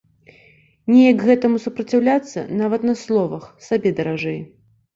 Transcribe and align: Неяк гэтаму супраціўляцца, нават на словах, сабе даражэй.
Неяк 0.91 1.19
гэтаму 1.27 1.61
супраціўляцца, 1.67 2.47
нават 2.63 2.89
на 2.89 2.97
словах, 3.05 3.47
сабе 3.69 3.89
даражэй. 4.03 4.45